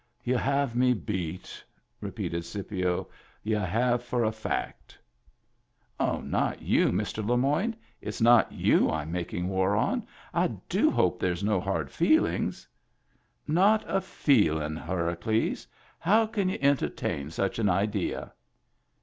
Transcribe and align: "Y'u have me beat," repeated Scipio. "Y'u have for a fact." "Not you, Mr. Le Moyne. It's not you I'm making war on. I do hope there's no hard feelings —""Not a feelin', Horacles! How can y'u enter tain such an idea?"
"Y'u 0.23 0.35
have 0.35 0.75
me 0.75 0.95
beat," 0.95 1.63
repeated 1.99 2.43
Scipio. 2.43 3.07
"Y'u 3.43 3.57
have 3.57 4.01
for 4.01 4.23
a 4.23 4.31
fact." 4.31 4.97
"Not 5.99 6.59
you, 6.63 6.87
Mr. 6.87 7.23
Le 7.23 7.37
Moyne. 7.37 7.75
It's 8.01 8.19
not 8.19 8.51
you 8.51 8.89
I'm 8.89 9.11
making 9.11 9.47
war 9.47 9.75
on. 9.75 10.07
I 10.33 10.47
do 10.69 10.89
hope 10.89 11.19
there's 11.19 11.43
no 11.43 11.59
hard 11.59 11.91
feelings 11.91 12.67
—""Not 13.63 13.83
a 13.87 14.01
feelin', 14.01 14.75
Horacles! 14.75 15.67
How 15.99 16.25
can 16.25 16.49
y'u 16.49 16.57
enter 16.61 16.89
tain 16.89 17.29
such 17.29 17.59
an 17.59 17.69
idea?" 17.69 18.33